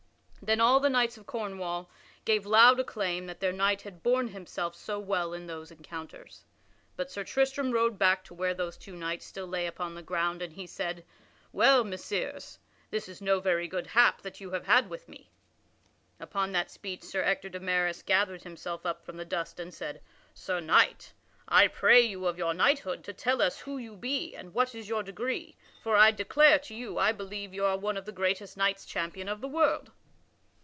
Then 0.43 0.59
all 0.59 0.79
the 0.79 0.89
knights 0.89 1.17
of 1.19 1.27
Cornwall 1.27 1.87
gave 2.25 2.47
loud 2.47 2.79
acclaim 2.79 3.27
that 3.27 3.41
their 3.41 3.53
knight 3.53 3.83
had 3.83 4.01
borne 4.01 4.29
himself 4.29 4.75
so 4.75 4.97
well 4.97 5.35
in 5.35 5.45
those 5.45 5.69
encounters. 5.69 6.45
But 6.95 7.11
Sir 7.11 7.23
Tristram 7.23 7.69
rode 7.71 7.99
back 7.99 8.23
to 8.23 8.33
where 8.33 8.55
those 8.55 8.75
two 8.75 8.95
knights 8.95 9.23
still 9.23 9.45
lay 9.45 9.67
upon 9.67 9.93
the 9.93 10.01
ground, 10.01 10.41
and 10.41 10.53
he 10.53 10.65
said: 10.65 11.05
"Well, 11.51 11.83
Messires, 11.83 12.57
this 12.89 13.07
is 13.07 13.21
no 13.21 13.39
very 13.39 13.67
good 13.67 13.85
hap 13.85 14.23
that 14.23 14.41
you 14.41 14.49
have 14.49 14.65
had 14.65 14.89
with 14.89 15.07
me." 15.07 15.29
Upon 16.19 16.53
that 16.53 16.71
speech 16.71 17.03
Sir 17.03 17.21
Ector 17.21 17.49
de 17.49 17.59
Maris 17.59 18.01
gathered 18.01 18.41
himself 18.41 18.83
up 18.83 19.05
from 19.05 19.17
the 19.17 19.23
dust 19.25 19.59
and 19.59 19.71
said: 19.71 20.01
"Sir 20.33 20.59
Knight, 20.59 21.13
I 21.47 21.67
pray 21.67 22.01
you 22.01 22.25
of 22.25 22.39
your 22.39 22.55
knighthood 22.55 23.03
to 23.03 23.13
tell 23.13 23.43
us 23.43 23.59
who 23.59 23.77
you 23.77 23.95
be 23.95 24.35
and 24.35 24.55
what 24.55 24.73
is 24.73 24.89
your 24.89 25.03
degree, 25.03 25.55
for 25.83 25.95
I 25.95 26.09
declare 26.09 26.57
to 26.57 26.73
you, 26.73 26.97
I 26.97 27.11
believe 27.11 27.53
you 27.53 27.63
are 27.63 27.77
one 27.77 27.95
of 27.95 28.05
the 28.05 28.11
greatest 28.11 28.57
knights 28.57 28.87
champion 28.87 29.29
of 29.29 29.39
the 29.39 29.47
world." 29.47 29.91